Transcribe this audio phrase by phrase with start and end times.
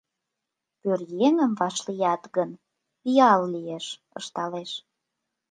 [0.81, 2.49] Пӧръеҥым вашлият гын,
[3.01, 3.85] пиал лиеш,—
[4.19, 4.71] ышталеш.